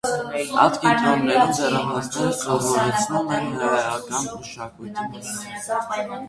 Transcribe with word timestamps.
Այդ 0.61 0.77
կենտրոններում 0.85 1.51
դեռահասներին 1.57 2.33
սովորեցնում 2.39 3.31
են 3.37 3.47
հրեական 3.61 4.27
մշակույթի 4.31 5.07
մասին։ 5.13 6.11